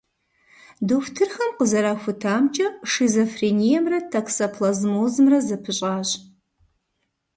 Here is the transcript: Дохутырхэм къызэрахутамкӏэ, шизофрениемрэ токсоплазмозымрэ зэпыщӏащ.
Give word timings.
Дохутырхэм 0.87 1.51
къызэрахутамкӏэ, 1.57 2.67
шизофрениемрэ 2.91 3.99
токсоплазмозымрэ 4.11 5.39
зэпыщӏащ. 5.47 6.09